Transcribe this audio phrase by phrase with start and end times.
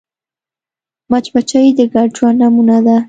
[1.11, 2.95] مچمچۍ د ګډ ژوند نمونه ده